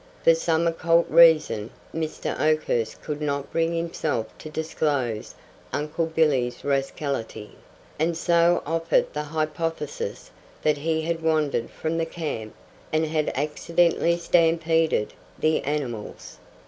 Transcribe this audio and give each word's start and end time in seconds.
For 0.23 0.33
some 0.33 0.65
occult 0.65 1.05
reason, 1.11 1.69
Mr. 1.93 2.35
Oakhurst 2.39 3.03
could 3.03 3.21
not 3.21 3.51
bring 3.51 3.71
himself 3.75 4.35
to 4.39 4.49
disclose 4.49 5.35
Uncle 5.71 6.07
Billy's 6.07 6.65
rascality, 6.65 7.51
and 7.99 8.17
so 8.17 8.63
offered 8.65 9.13
the 9.13 9.21
hypothesis 9.25 10.31
that 10.63 10.79
he 10.79 11.03
had 11.03 11.21
wandered 11.21 11.69
from 11.69 11.99
the 11.99 12.07
camp 12.07 12.55
and 12.91 13.05
had 13.05 13.31
accidentally 13.35 14.17
stampeded 14.17 15.13
the 15.37 15.61
animals. 15.63 16.39